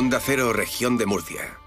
[0.00, 1.58] Onda Cero, región de Murcia.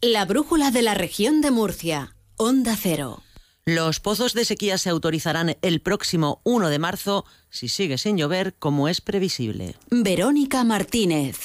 [0.00, 2.14] La brújula de la región de Murcia.
[2.36, 3.24] Onda Cero.
[3.64, 8.54] Los pozos de sequía se autorizarán el próximo 1 de marzo si sigue sin llover
[8.54, 9.74] como es previsible.
[9.90, 11.40] Verónica Martínez.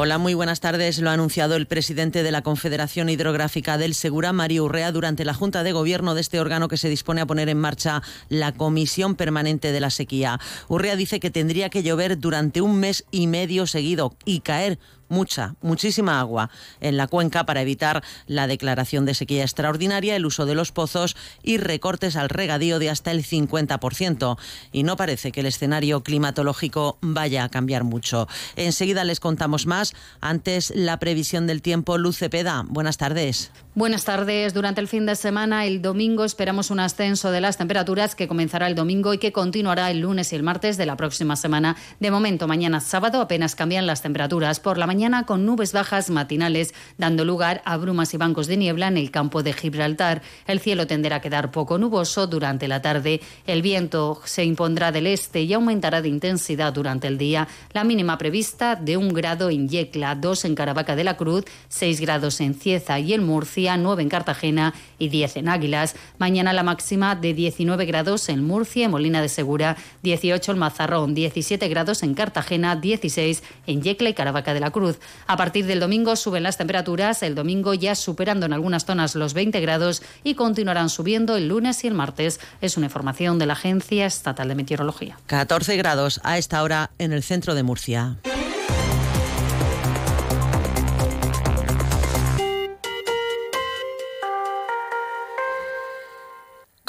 [0.00, 1.00] Hola, muy buenas tardes.
[1.00, 5.34] Lo ha anunciado el presidente de la Confederación Hidrográfica del Segura, Mario Urrea, durante la
[5.34, 9.16] Junta de Gobierno de este órgano que se dispone a poner en marcha la Comisión
[9.16, 10.38] Permanente de la Sequía.
[10.68, 15.54] Urrea dice que tendría que llover durante un mes y medio seguido y caer mucha,
[15.60, 20.54] muchísima agua en la cuenca para evitar la declaración de sequía extraordinaria, el uso de
[20.54, 24.38] los pozos y recortes al regadío de hasta el 50%.
[24.72, 28.28] Y no parece que el escenario climatológico vaya a cambiar mucho.
[28.56, 29.94] Enseguida les contamos más.
[30.20, 31.98] Antes, la previsión del tiempo.
[31.98, 33.50] Luz Cepeda, buenas tardes.
[33.74, 34.54] Buenas tardes.
[34.54, 38.66] Durante el fin de semana, el domingo, esperamos un ascenso de las temperaturas que comenzará
[38.66, 41.76] el domingo y que continuará el lunes y el martes de la próxima semana.
[42.00, 44.58] De momento, mañana sábado apenas cambian las temperaturas.
[44.58, 48.56] Por la mañana mañana con nubes bajas matinales, dando lugar a brumas y bancos de
[48.56, 50.22] niebla en el campo de Gibraltar.
[50.44, 53.20] El cielo tenderá a quedar poco nuboso durante la tarde.
[53.46, 57.46] El viento se impondrá del este y aumentará de intensidad durante el día.
[57.74, 62.00] La mínima prevista de un grado en Yecla, dos en Caravaca de la Cruz, seis
[62.00, 65.94] grados en Cieza y en Murcia, nueve en Cartagena y diez en Águilas.
[66.18, 71.14] Mañana la máxima de 19 grados en Murcia y Molina de Segura, 18 en Mazarrón,
[71.14, 74.87] 17 grados en Cartagena, 16 en Yecla y Caravaca de la Cruz.
[75.26, 79.34] A partir del domingo suben las temperaturas, el domingo ya superando en algunas zonas los
[79.34, 82.40] 20 grados y continuarán subiendo el lunes y el martes.
[82.60, 85.18] Es una información de la Agencia Estatal de Meteorología.
[85.26, 88.16] 14 grados a esta hora en el centro de Murcia.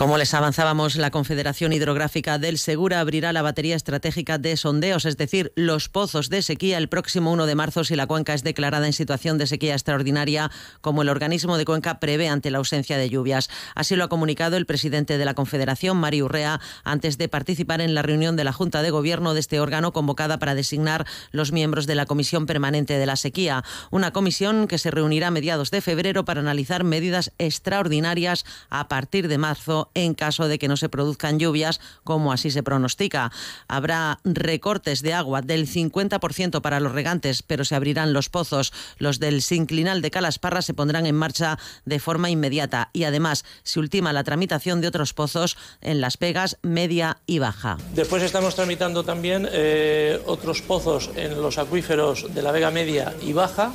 [0.09, 5.17] Como les avanzábamos, la Confederación Hidrográfica del Segura abrirá la batería estratégica de sondeos, es
[5.17, 8.87] decir, los pozos de sequía el próximo 1 de marzo si la cuenca es declarada
[8.87, 10.49] en situación de sequía extraordinaria,
[10.81, 13.51] como el organismo de cuenca prevé ante la ausencia de lluvias.
[13.75, 17.93] Así lo ha comunicado el presidente de la Confederación, Mario Urrea, antes de participar en
[17.93, 21.85] la reunión de la Junta de Gobierno de este órgano convocada para designar los miembros
[21.85, 25.81] de la Comisión Permanente de la Sequía, una comisión que se reunirá a mediados de
[25.81, 30.89] febrero para analizar medidas extraordinarias a partir de marzo en caso de que no se
[30.89, 33.31] produzcan lluvias, como así se pronostica.
[33.67, 38.73] Habrá recortes de agua del 50% para los regantes, pero se abrirán los pozos.
[38.97, 43.79] Los del sinclinal de Calasparra se pondrán en marcha de forma inmediata y además se
[43.79, 47.77] ultima la tramitación de otros pozos en Las Pegas, Media y Baja.
[47.93, 53.33] Después estamos tramitando también eh, otros pozos en los acuíferos de la Vega Media y
[53.33, 53.73] Baja.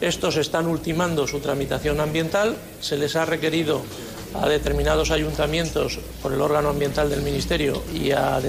[0.00, 2.56] Estos están ultimando su tramitación ambiental.
[2.80, 3.82] Se les ha requerido
[4.34, 8.40] a determinados ayuntamientos por el órgano ambiental del Ministerio y a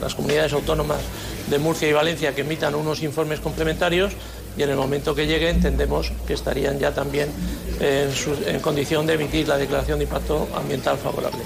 [0.00, 1.00] las comunidades autónomas
[1.48, 4.12] de Murcia y Valencia que emitan unos informes complementarios
[4.56, 7.28] y en el momento que llegue entendemos que estarían ya también
[7.80, 8.10] en,
[8.46, 11.42] en condición de emitir la declaración de impacto ambiental favorable.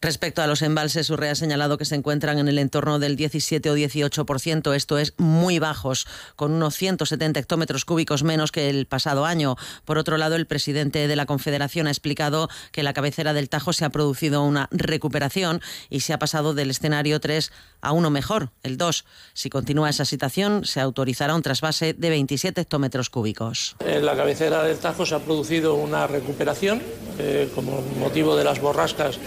[0.00, 3.70] Respecto a los embalses, Urrea ha señalado que se encuentran en el entorno del 17
[3.70, 6.06] o 18%, esto es muy bajos,
[6.36, 9.56] con unos 170 hectómetros cúbicos menos que el pasado año.
[9.84, 13.72] Por otro lado, el presidente de la Confederación ha explicado que la cabecera del Tajo
[13.72, 17.50] se ha producido una recuperación y se ha pasado del escenario 3
[17.80, 19.04] a uno mejor, el 2.
[19.32, 23.76] Si continúa esa situación, se autorizará un trasvase de 27 hectómetros cúbicos.
[23.80, 26.82] En la cabecera del Tajo se ha producido una recuperación
[27.18, 29.18] eh, como motivo de las borrascas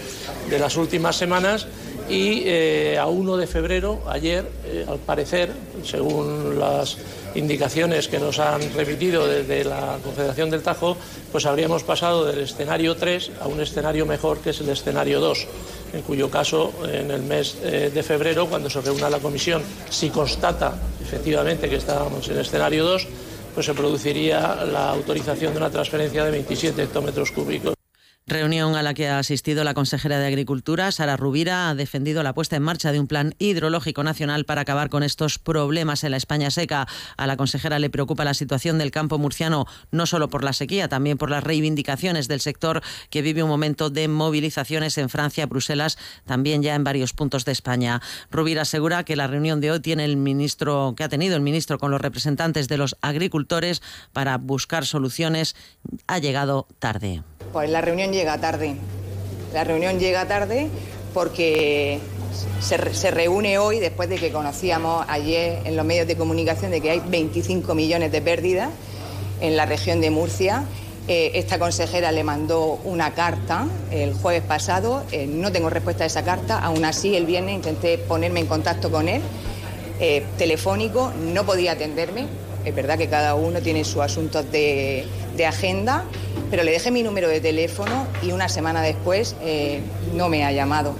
[0.50, 1.66] de las últimas semanas
[2.10, 5.50] y eh, a 1 de febrero, ayer, eh, al parecer,
[5.82, 6.98] según las
[7.34, 10.98] indicaciones que nos han repetido desde la Confederación del Tajo,
[11.32, 15.46] pues habríamos pasado del escenario 3 a un escenario mejor que es el escenario 2,
[15.94, 20.10] en cuyo caso en el mes eh, de febrero, cuando se reúna la comisión, si
[20.10, 23.06] constata efectivamente que estábamos en escenario 2,
[23.54, 27.77] pues se produciría la autorización de una transferencia de 27 hectómetros cúbicos.
[28.28, 32.34] Reunión a la que ha asistido la consejera de Agricultura, Sara Rubira, ha defendido la
[32.34, 36.18] puesta en marcha de un plan hidrológico nacional para acabar con estos problemas en la
[36.18, 36.86] España seca.
[37.16, 40.88] A la consejera le preocupa la situación del campo murciano, no solo por la sequía,
[40.90, 45.96] también por las reivindicaciones del sector que vive un momento de movilizaciones en Francia, Bruselas,
[46.26, 48.02] también ya en varios puntos de España.
[48.30, 51.78] Rubira asegura que la reunión de hoy tiene el ministro que ha tenido el ministro
[51.78, 53.80] con los representantes de los agricultores
[54.12, 55.56] para buscar soluciones
[56.06, 57.22] ha llegado tarde.
[57.52, 58.76] Pues la reunión llega tarde.
[59.54, 60.68] La reunión llega tarde
[61.14, 61.98] porque
[62.60, 66.80] se, se, reúne hoy después de que conocíamos ayer en los medios de comunicación de
[66.80, 68.68] que hay 25 millones de pérdidas
[69.40, 70.64] en la región de Murcia.
[71.08, 76.06] Eh, esta consejera le mandó una carta el jueves pasado, eh, no tengo respuesta a
[76.06, 79.22] esa carta, aún así el viernes intenté ponerme en contacto con él,
[80.00, 82.26] eh, telefónico, no podía atenderme,
[82.68, 85.06] es verdad que cada uno tiene sus asuntos de,
[85.46, 86.04] agenda,
[86.50, 89.36] pero le dejé mi número de teléfono y una semana después
[90.14, 90.94] no me ha llamado.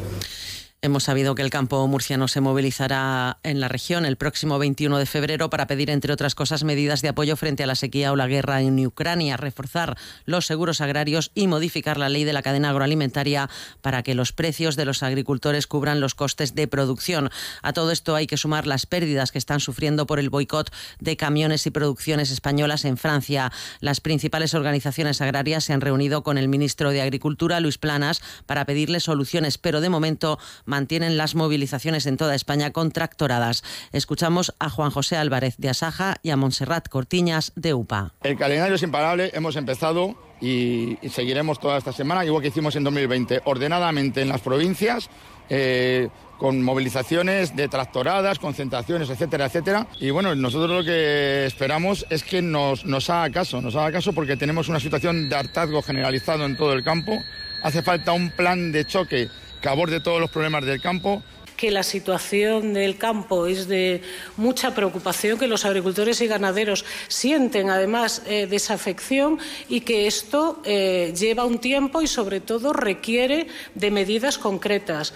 [0.81, 5.07] Hemos sabido que el campo murciano se movilizará en la región el próximo 21 de
[5.07, 8.29] febrero para pedir, entre otras cosas, medidas de apoyo frente a la sequía o la
[8.29, 13.51] guerra en Ucrania, reforzar los seguros agrarios y modificar la ley de la cadena agroalimentaria
[13.81, 17.29] para que los precios de los agricultores cubran los costes de producción.
[17.61, 21.17] A todo esto hay que sumar las pérdidas que están sufriendo por el boicot de
[21.17, 23.51] camiones y producciones españolas en Francia.
[23.81, 28.65] Las principales organizaciones agrarias se han reunido con el ministro de Agricultura, Luis Planas, para
[28.65, 33.65] pedirle soluciones, pero de momento mantienen las movilizaciones en toda España contractoradas.
[33.91, 38.13] Escuchamos a Juan José Álvarez de Asaja y a Montserrat Cortiñas de UPA.
[38.23, 42.85] El calendario es imparable, hemos empezado y, seguiremos toda esta semana, igual que hicimos en
[42.85, 45.11] 2020, ordenadamente en las provincias.
[45.51, 49.89] Eh, con movilizaciones de tractoradas, concentraciones, etcétera, etcétera.
[49.99, 54.37] Y bueno, nosotros lo que esperamos es que nos haga caso, nos haga caso porque
[54.37, 57.19] tenemos una situación de hartazgo generalizado en todo el campo.
[57.65, 59.29] Hace falta un plan de choque
[59.61, 61.23] que aborde todos los problemas del campo
[61.59, 64.01] que la situación del campo es de
[64.37, 71.13] mucha preocupación, que los agricultores y ganaderos sienten además eh, desafección y que esto eh,
[71.19, 75.15] lleva un tiempo y sobre todo requiere de medidas concretas.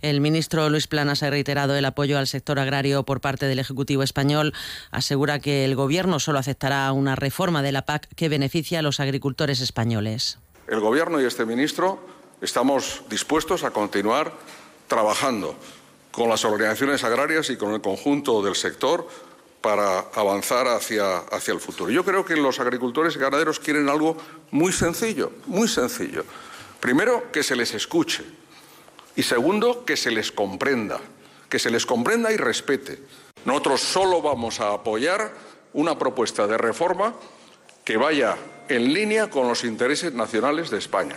[0.00, 4.02] El ministro Luis Planas ha reiterado el apoyo al sector agrario por parte del Ejecutivo
[4.04, 4.52] español.
[4.92, 9.00] Asegura que el Gobierno solo aceptará una reforma de la PAC que beneficie a los
[9.00, 10.38] agricultores españoles.
[10.68, 12.13] El Gobierno y este ministro
[12.44, 14.30] Estamos dispuestos a continuar
[14.86, 15.56] trabajando
[16.12, 19.08] con las organizaciones agrarias y con el conjunto del sector
[19.62, 21.90] para avanzar hacia, hacia el futuro.
[21.90, 24.18] Yo creo que los agricultores y ganaderos quieren algo
[24.50, 26.26] muy sencillo, muy sencillo.
[26.80, 28.22] Primero, que se les escuche.
[29.16, 31.00] Y segundo, que se les comprenda.
[31.48, 32.98] Que se les comprenda y respete.
[33.46, 35.32] Nosotros solo vamos a apoyar
[35.72, 37.14] una propuesta de reforma
[37.86, 38.36] que vaya
[38.68, 41.16] en línea con los intereses nacionales de España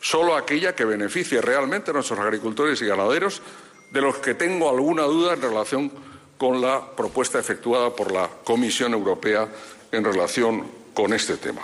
[0.00, 3.42] solo aquella que beneficie realmente a nuestros agricultores y ganaderos,
[3.90, 5.92] de los que tengo alguna duda en relación
[6.38, 9.48] con la propuesta efectuada por la Comisión Europea
[9.92, 11.60] en relación con este tema.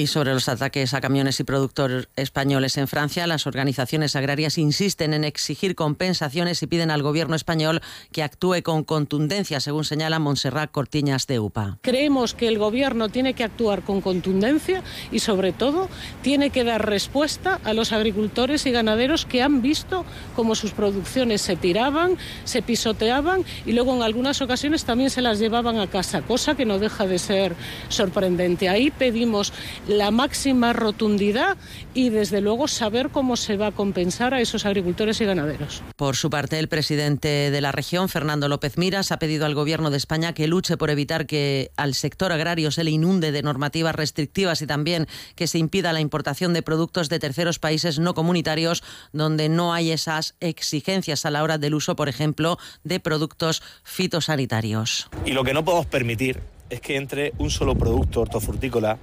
[0.00, 5.12] Y sobre los ataques a camiones y productores españoles en Francia, las organizaciones agrarias insisten
[5.12, 10.70] en exigir compensaciones y piden al gobierno español que actúe con contundencia, según señala Montserrat
[10.70, 11.76] Cortiñas de UPA.
[11.82, 14.82] Creemos que el gobierno tiene que actuar con contundencia
[15.12, 15.90] y, sobre todo,
[16.22, 21.42] tiene que dar respuesta a los agricultores y ganaderos que han visto cómo sus producciones
[21.42, 26.22] se tiraban, se pisoteaban y luego en algunas ocasiones también se las llevaban a casa,
[26.22, 27.54] cosa que no deja de ser
[27.90, 28.70] sorprendente.
[28.70, 29.52] Ahí pedimos
[29.90, 31.56] la máxima rotundidad
[31.94, 35.82] y desde luego saber cómo se va a compensar a esos agricultores y ganaderos.
[35.96, 39.90] Por su parte, el presidente de la región, Fernando López Miras, ha pedido al Gobierno
[39.90, 43.94] de España que luche por evitar que al sector agrario se le inunde de normativas
[43.94, 48.82] restrictivas y también que se impida la importación de productos de terceros países no comunitarios
[49.12, 55.08] donde no hay esas exigencias a la hora del uso, por ejemplo, de productos fitosanitarios.
[55.24, 56.40] Y lo que no podemos permitir
[56.70, 58.98] es que entre un solo producto hortofrutícola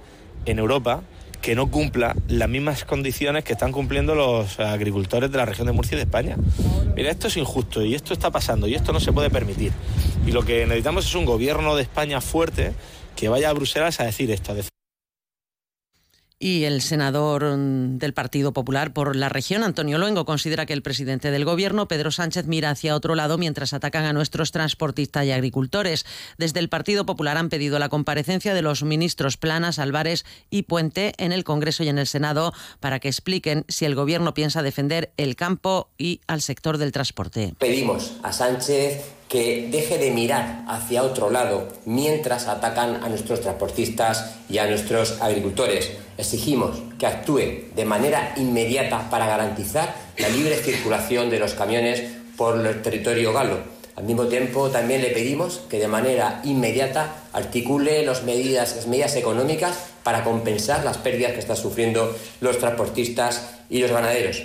[0.46, 1.02] en Europa
[1.40, 5.72] que no cumpla las mismas condiciones que están cumpliendo los agricultores de la región de
[5.72, 6.36] Murcia y de España.
[6.96, 9.72] Mira, esto es injusto y esto está pasando y esto no se puede permitir.
[10.26, 12.72] Y lo que necesitamos es un gobierno de España fuerte
[13.14, 14.54] que vaya a Bruselas a decir esto,
[16.38, 20.82] y el senador mm, del Partido Popular por la región, Antonio Luengo, considera que el
[20.82, 25.32] presidente del Gobierno, Pedro Sánchez, mira hacia otro lado mientras atacan a nuestros transportistas y
[25.32, 26.06] agricultores.
[26.36, 31.14] Desde el Partido Popular han pedido la comparecencia de los ministros Planas, Álvarez y Puente
[31.18, 35.12] en el Congreso y en el Senado para que expliquen si el Gobierno piensa defender
[35.16, 37.54] el campo y al sector del transporte.
[37.58, 44.36] Pedimos a Sánchez que deje de mirar hacia otro lado mientras atacan a nuestros transportistas
[44.48, 45.92] y a nuestros agricultores.
[46.16, 52.02] Exigimos que actúe de manera inmediata para garantizar la libre circulación de los camiones
[52.36, 53.58] por el territorio galo.
[53.96, 59.16] Al mismo tiempo, también le pedimos que de manera inmediata articule las medidas, las medidas
[59.16, 64.40] económicas para compensar las pérdidas que están sufriendo los transportistas y los ganaderos.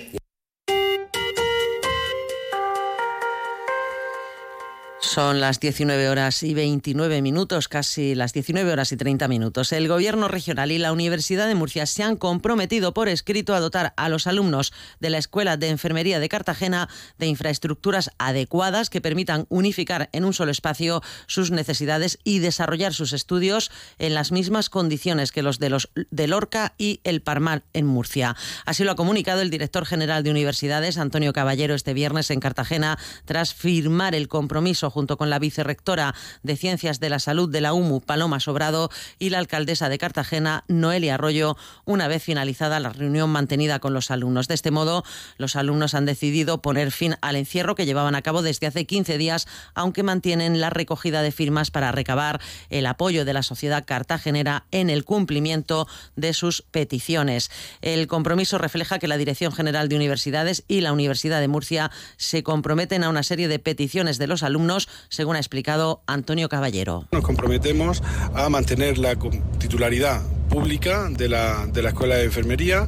[5.13, 9.72] Son las 19 horas y 29 minutos, casi las 19 horas y 30 minutos.
[9.72, 13.93] El Gobierno regional y la Universidad de Murcia se han comprometido por escrito a dotar
[13.96, 16.89] a los alumnos de la Escuela de Enfermería de Cartagena
[17.20, 23.13] de infraestructuras adecuadas que permitan unificar en un solo espacio sus necesidades y desarrollar sus
[23.13, 27.86] estudios en las mismas condiciones que los de los de Lorca y el Parmar en
[27.86, 28.36] Murcia.
[28.65, 32.98] Así lo ha comunicado el director general de Universidades, Antonio Caballero, este viernes en Cartagena,
[33.25, 37.74] tras firmar el compromiso junto con la vicerrectora de Ciencias de la Salud de la
[37.74, 43.29] UMU, Paloma Sobrado, y la alcaldesa de Cartagena, Noelia Arroyo, una vez finalizada la reunión
[43.29, 44.48] mantenida con los alumnos.
[44.48, 45.03] De este modo,
[45.38, 49.17] los alumnos han decidido poner fin al encierro que llevaban a cabo desde hace 15
[49.17, 54.67] días, aunque mantienen la recogida de firmas para recabar el apoyo de la sociedad cartagenera
[54.72, 57.51] en el cumplimiento de sus peticiones.
[57.81, 62.41] El compromiso refleja que la Dirección General de Universidades y la Universidad de Murcia se
[62.41, 67.07] comprometen a una serie de peticiones de los alumnos según ha explicado Antonio Caballero.
[67.12, 68.01] Nos comprometemos
[68.33, 69.15] a mantener la
[69.57, 72.88] titularidad pública de la, de la Escuela de Enfermería.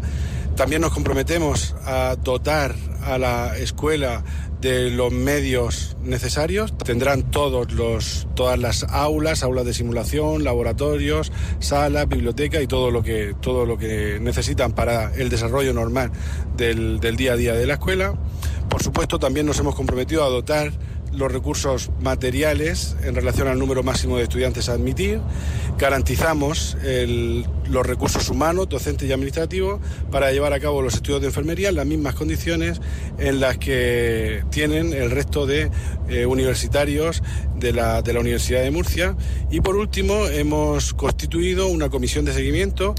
[0.56, 4.24] También nos comprometemos a dotar a la escuela
[4.62, 6.76] de los medios necesarios.
[6.78, 13.04] Tendrán todos los, todas las aulas, aulas de simulación, laboratorios, salas, biblioteca y todo lo
[13.04, 16.12] que, todo lo que necesitan para el desarrollo normal
[16.58, 18.16] del, del día a día de la escuela.
[18.70, 20.72] Por supuesto, también nos hemos comprometido a dotar
[21.16, 25.22] los recursos materiales en relación al número máximo de estudiantes a admitir,
[25.78, 26.78] garantizamos
[27.70, 29.82] los recursos humanos, docentes y administrativos
[30.12, 32.82] para llevar a cabo los estudios de enfermería en las mismas condiciones
[33.18, 35.72] en las que tienen el resto de
[36.10, 37.24] eh, universitarios
[37.56, 39.16] de la, de la Universidad de Murcia.
[39.50, 42.96] Y por último, hemos constituido una comisión de seguimiento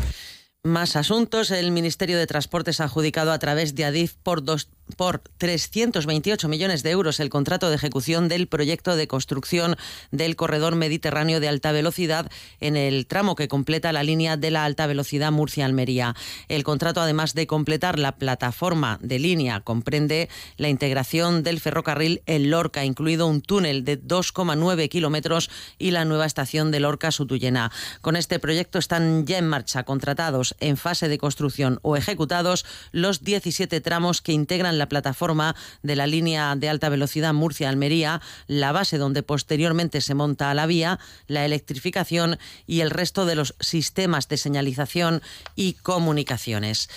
[0.67, 1.51] más asuntos.
[1.51, 6.83] El Ministerio de Transportes ha adjudicado a través de ADIF por dos, por 328 millones
[6.83, 9.77] de euros el contrato de ejecución del proyecto de construcción
[10.11, 14.65] del corredor mediterráneo de alta velocidad en el tramo que completa la línea de la
[14.65, 16.15] alta velocidad Murcia-Almería.
[16.49, 22.51] El contrato, además de completar la plataforma de línea, comprende la integración del ferrocarril en
[22.51, 27.73] Lorca, incluido un túnel de 2,9 kilómetros y la nueva estación de Lorca-Sutuyena.
[28.01, 33.23] Con este proyecto están ya en marcha, contratados en fase de construcción o ejecutados los
[33.25, 38.99] 17 tramos que integran la plataforma de la línea de alta velocidad Murcia-Almería, la base
[38.99, 44.37] donde posteriormente se monta la vía, la electrificación y el resto de los sistemas de
[44.37, 45.23] señalización
[45.55, 46.89] y comunicaciones.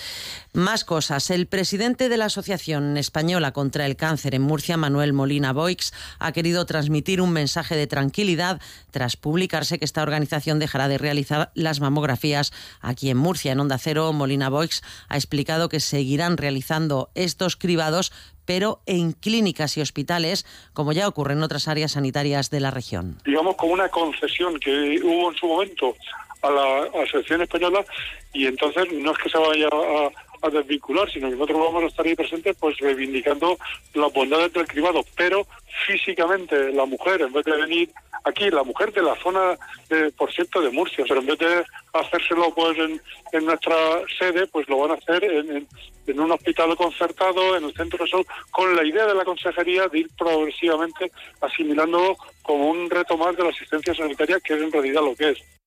[0.52, 1.30] Más cosas.
[1.30, 6.32] El presidente de la Asociación Española contra el Cáncer en Murcia, Manuel Molina Boix, ha
[6.32, 11.78] querido transmitir un mensaje de tranquilidad tras publicarse que esta organización dejará de realizar las
[11.78, 13.52] mamografías aquí en Murcia.
[13.52, 18.12] En Onda Cero, Molina Boix ha explicado que seguirán realizando estos cribados
[18.44, 23.18] pero en clínicas y hospitales, como ya ocurre en otras áreas sanitarias de la región.
[23.24, 25.94] Digamos como una concesión que hubo en su momento
[26.42, 27.84] a la Asociación Española
[28.32, 30.10] y entonces no es que se vaya a,
[30.42, 33.58] a desvincular, sino que nosotros vamos a estar ahí presentes pues reivindicando
[33.94, 35.46] las bondades del cribado, pero
[35.86, 37.90] físicamente la mujer, en vez de venir
[38.24, 41.64] aquí, la mujer de la zona, de, por cierto, de Murcia, pero en vez de
[41.92, 43.74] hacérselo pues en, nuestra
[44.18, 45.66] sede, pues lo van a hacer en,
[46.06, 49.88] en, un hospital concertado, en el centro de salud, con la idea de la consejería
[49.88, 54.72] de ir progresivamente asimilando como un reto más de la asistencia sanitaria, que es en
[54.72, 55.59] realidad lo que es.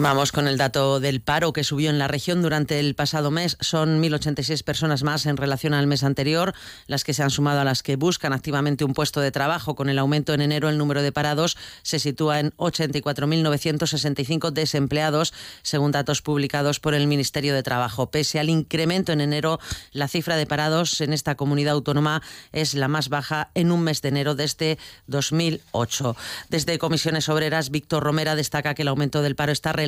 [0.00, 3.56] Vamos con el dato del paro que subió en la región durante el pasado mes.
[3.58, 6.54] Son 1.086 personas más en relación al mes anterior,
[6.86, 9.74] las que se han sumado a las que buscan activamente un puesto de trabajo.
[9.74, 15.90] Con el aumento en enero, el número de parados se sitúa en 84.965 desempleados, según
[15.90, 18.08] datos publicados por el Ministerio de Trabajo.
[18.08, 19.58] Pese al incremento en enero,
[19.90, 24.00] la cifra de parados en esta comunidad autónoma es la más baja en un mes
[24.02, 24.78] de enero desde
[25.08, 26.14] 2008.
[26.50, 29.87] Desde Comisiones Obreras, Víctor Romera destaca que el aumento del paro está relacionado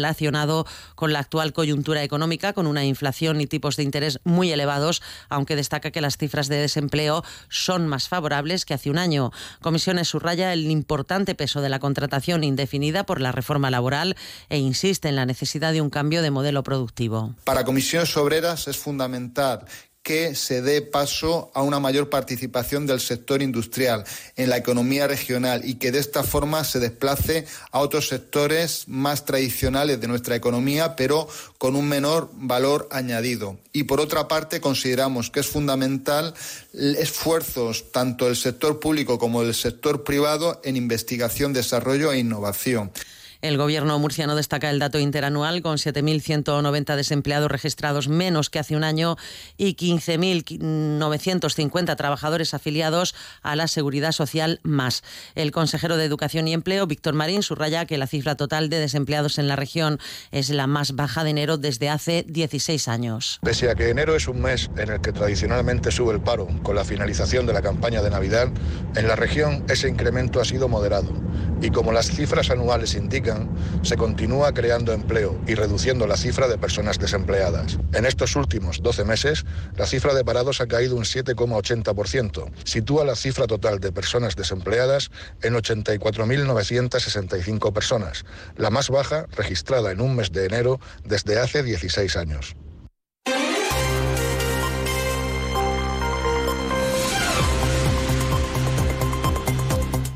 [0.95, 5.57] con la actual coyuntura económica, con una inflación y tipos de interés muy elevados, aunque
[5.57, 9.33] destaca que las cifras de desempleo son más favorables que hace un año.
[9.61, 14.17] Comisiones subraya el importante peso de la contratación indefinida por la reforma laboral
[14.49, 17.35] e insiste en la necesidad de un cambio de modelo productivo.
[17.45, 19.67] Para comisiones obreras es fundamental
[20.03, 24.05] que se dé paso a una mayor participación del sector industrial
[24.37, 29.25] en la economía regional y que de esta forma se desplace a otros sectores más
[29.25, 31.29] tradicionales de nuestra economía, pero
[31.59, 33.59] con un menor valor añadido.
[33.73, 36.35] Y por otra parte, consideramos que es fundamental
[36.73, 42.91] esfuerzos tanto del sector público como del sector privado en investigación, desarrollo e innovación.
[43.43, 48.85] El gobierno murciano destaca el dato interanual con 7.190 desempleados registrados menos que hace un
[48.85, 49.17] año
[49.57, 55.03] y 15.950 trabajadores afiliados a la seguridad social más.
[55.35, 59.39] El consejero de Educación y Empleo, Víctor Marín, subraya que la cifra total de desempleados
[59.39, 59.99] en la región
[60.33, 63.39] es la más baja de enero desde hace 16 años.
[63.43, 66.77] Pese a que enero es un mes en el que tradicionalmente sube el paro con
[66.77, 68.51] la finalización de la campaña de Navidad,
[68.95, 71.11] en la región ese incremento ha sido moderado
[71.61, 73.51] y como las cifras anuales indican,
[73.83, 77.79] se continúa creando empleo y reduciendo la cifra de personas desempleadas.
[77.93, 79.45] En estos últimos 12 meses,
[79.77, 82.51] la cifra de parados ha caído un 7,80%.
[82.65, 85.11] Sitúa la cifra total de personas desempleadas
[85.43, 88.25] en 84.965 personas,
[88.57, 92.57] la más baja registrada en un mes de enero desde hace 16 años.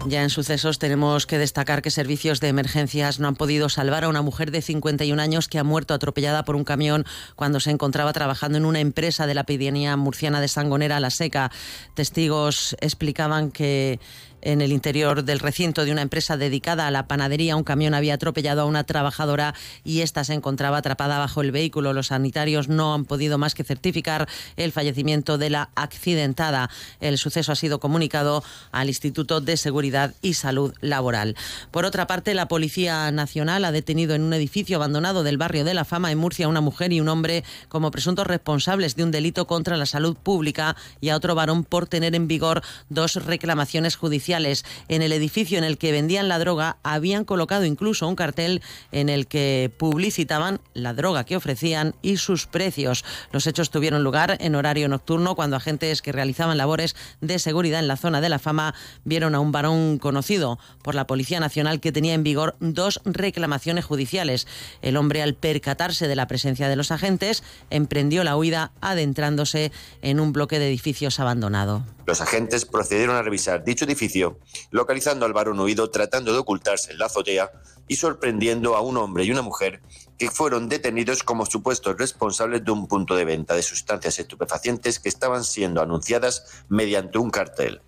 [0.07, 4.09] Ya en sucesos tenemos que destacar que servicios de emergencias no han podido salvar a
[4.09, 7.07] una mujer de 51 años que ha muerto atropellada por un camión
[7.37, 11.51] cuando se encontraba trabajando en una empresa de la pedanía murciana de Sangonera, La Seca.
[11.95, 13.99] Testigos explicaban que
[14.45, 17.57] en el interior del recinto de una empresa dedicada a la panadería.
[17.57, 21.93] Un camión había atropellado a una trabajadora y esta se encontraba atrapada bajo el vehículo.
[21.93, 26.71] Los sanitarios no han podido más que certificar el fallecimiento de la accidentada.
[27.01, 31.37] El suceso ha sido comunicado al Instituto de Seguridad y Salud Laboral.
[31.71, 35.75] Por otra parte, la Policía Nacional ha detenido en un edificio abandonado del barrio de
[35.75, 39.11] La Fama en Murcia a una mujer y un hombre como presuntos responsables de un
[39.11, 43.97] delito contra la salud pública y a otro varón por tener en vigor dos reclamaciones
[43.97, 48.63] judiciales en el edificio en el que vendían la droga habían colocado incluso un cartel
[48.91, 53.05] en el que publicitaban la droga que ofrecían y sus precios.
[53.31, 57.87] Los hechos tuvieron lugar en horario nocturno cuando agentes que realizaban labores de seguridad en
[57.87, 58.75] la zona de la fama
[59.05, 63.85] vieron a un varón conocido por la Policía Nacional que tenía en vigor dos reclamaciones
[63.85, 64.49] judiciales.
[64.83, 69.71] El hombre, al percatarse de la presencia de los agentes, emprendió la huida adentrándose
[70.03, 71.85] en un bloque de edificios abandonado.
[72.07, 74.39] Los agentes procedieron a revisar dicho edificio,
[74.71, 77.51] localizando al varón huido tratando de ocultarse en la azotea
[77.89, 79.81] y sorprendiendo a un hombre y una mujer
[80.19, 85.09] que fueron detenidos como supuestos responsables de un punto de venta de sustancias estupefacientes que
[85.09, 87.81] estaban siendo anunciadas mediante un cartel.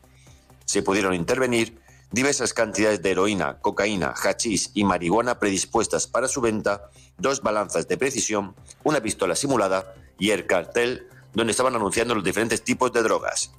[0.65, 1.79] Se pudieron intervenir
[2.11, 7.99] diversas cantidades de heroína, cocaína, hachís y marihuana predispuestas para su venta, dos balanzas de
[7.99, 13.51] precisión, una pistola simulada y el cartel donde estaban anunciando los diferentes tipos de drogas.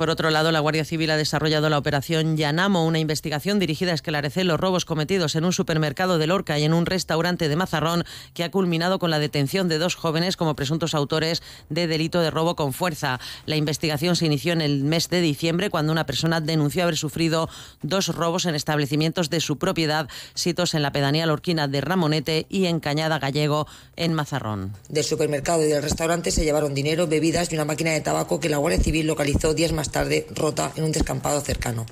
[0.00, 3.94] Por otro lado, la Guardia Civil ha desarrollado la operación Yanamo, una investigación dirigida a
[3.94, 8.04] esclarecer los robos cometidos en un supermercado de Lorca y en un restaurante de Mazarrón,
[8.32, 12.30] que ha culminado con la detención de dos jóvenes como presuntos autores de delito de
[12.30, 13.20] robo con fuerza.
[13.44, 17.50] La investigación se inició en el mes de diciembre cuando una persona denunció haber sufrido
[17.82, 22.64] dos robos en establecimientos de su propiedad, sitos en la pedanía lorquina de Ramonete y
[22.64, 24.72] en Cañada Gallego, en Mazarrón.
[24.88, 28.48] Del supermercado y del restaurante se llevaron dinero, bebidas y una máquina de tabaco que
[28.48, 31.86] la Guardia Civil localizó días más tarde rota en un descampado cercano.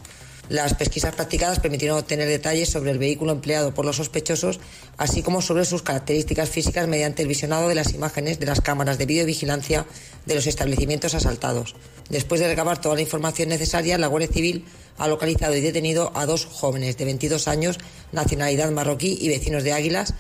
[0.49, 4.61] Las pesquisas practicadas permitieron obtener detalles sobre el vehículo empleado por los sospechosos,
[4.97, 8.97] así como sobre sus características físicas mediante el visionado de las imágenes de las cámaras
[8.97, 9.85] de videovigilancia
[10.25, 11.77] de los establecimientos asaltados.
[12.09, 14.65] Después de recabar toda la información necesaria, la Guardia Civil
[14.97, 17.79] ha localizado y detenido a dos jóvenes de 22 años,
[18.13, 20.15] nacionalidad marroquí y vecinos de Águilas,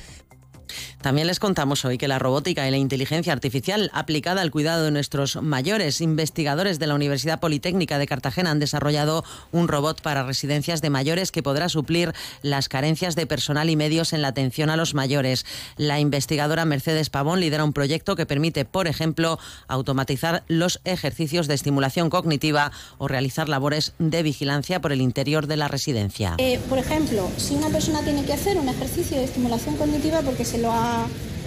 [1.00, 4.90] también les contamos hoy que la robótica y la inteligencia artificial aplicada al cuidado de
[4.90, 10.82] nuestros mayores, investigadores de la Universidad Politécnica de Cartagena han desarrollado un robot para residencias
[10.82, 14.76] de mayores que podrá suplir las carencias de personal y medios en la atención a
[14.76, 15.46] los mayores.
[15.76, 21.54] La investigadora Mercedes Pavón lidera un proyecto que permite, por ejemplo, automatizar los ejercicios de
[21.54, 26.34] estimulación cognitiva o realizar labores de vigilancia por el interior de la residencia.
[26.38, 30.44] Eh, por ejemplo, si una persona tiene que hacer un ejercicio de estimulación cognitiva porque
[30.44, 30.87] se lo ha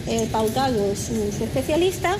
[0.08, 2.18] eh, pautado su, especialista,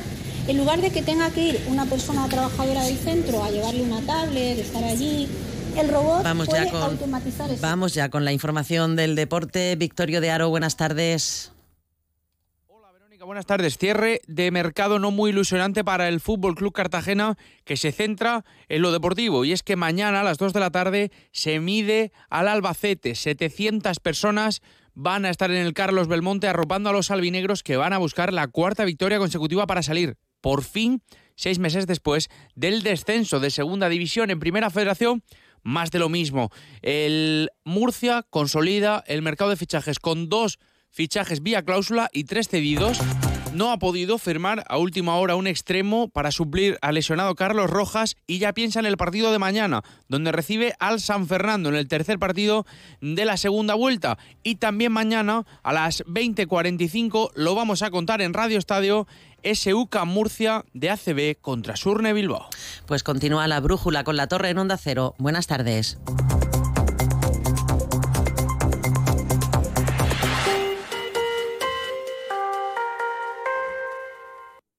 [0.48, 4.02] en lugar de que tenga que ir una persona trabajadora del centro a llevarle una
[4.02, 5.28] tablet, estar allí,
[5.78, 7.62] el robot vamos puede ya con, automatizar eso.
[7.62, 9.76] Vamos ya con la información del deporte.
[9.76, 11.52] Victorio de Aro, buenas tardes.
[13.24, 13.78] Buenas tardes.
[13.78, 18.82] Cierre de mercado no muy ilusionante para el Fútbol Club Cartagena, que se centra en
[18.82, 19.46] lo deportivo.
[19.46, 23.14] Y es que mañana a las 2 de la tarde se mide al Albacete.
[23.14, 27.94] 700 personas van a estar en el Carlos Belmonte arropando a los albinegros que van
[27.94, 31.02] a buscar la cuarta victoria consecutiva para salir, por fin,
[31.36, 35.24] seis meses después del descenso de segunda división en primera federación.
[35.64, 36.50] Más de lo mismo.
[36.82, 40.58] El Murcia consolida el mercado de fichajes con dos
[40.90, 43.00] fichajes vía cláusula y tres cedidos
[43.54, 48.16] no ha podido firmar a última hora un extremo para suplir al lesionado Carlos Rojas
[48.28, 51.88] y ya piensa en el partido de mañana, donde recibe al San Fernando en el
[51.88, 52.66] tercer partido
[53.02, 54.18] de la segunda vuelta.
[54.44, 59.08] Y también mañana a las 20.45 lo vamos a contar en Radio Estadio
[59.44, 62.48] SUK Murcia de ACB contra Surne Bilbao.
[62.86, 65.16] Pues continúa la brújula con la torre en Onda Cero.
[65.18, 65.98] Buenas tardes.